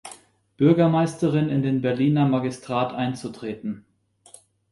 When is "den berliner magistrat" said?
1.61-2.91